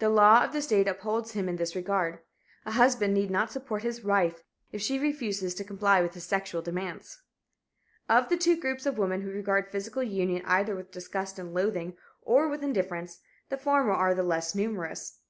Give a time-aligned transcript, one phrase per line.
[0.00, 2.18] The law of the state upholds him in this regard.
[2.66, 6.60] A husband need not support his wife if she refuses to comply with his sexual
[6.60, 7.22] demands.
[8.06, 11.96] Of the two groups of women who regard physical union either with disgust and loathing,
[12.20, 15.20] or with indifference, the former are the less numerous.